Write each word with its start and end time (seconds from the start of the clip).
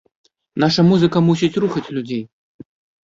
Наша 0.63 0.85
музыка 0.89 1.17
мусіць 1.27 1.53
рухаць 1.67 1.87
людзей. 1.95 2.23